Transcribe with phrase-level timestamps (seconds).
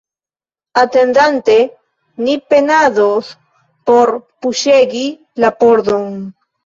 [0.83, 1.57] Atendante,
[2.25, 3.29] ni penados
[3.91, 4.13] por
[4.47, 5.05] puŝegi
[5.45, 6.11] la pordon.